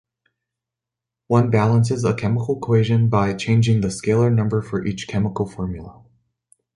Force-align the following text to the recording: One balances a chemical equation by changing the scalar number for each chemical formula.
One 1.27 1.51
balances 1.51 2.03
a 2.03 2.15
chemical 2.15 2.57
equation 2.57 3.07
by 3.07 3.35
changing 3.35 3.81
the 3.81 3.89
scalar 3.89 4.33
number 4.33 4.63
for 4.63 4.83
each 4.83 5.07
chemical 5.07 5.45
formula. 5.45 6.01